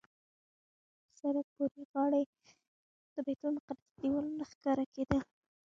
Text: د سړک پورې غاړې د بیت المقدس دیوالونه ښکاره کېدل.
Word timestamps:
د 1.05 1.07
سړک 1.19 1.47
پورې 1.55 1.81
غاړې 1.91 2.23
د 3.13 3.15
بیت 3.25 3.41
المقدس 3.47 3.87
دیوالونه 4.01 4.43
ښکاره 4.51 4.85
کېدل. 4.95 5.21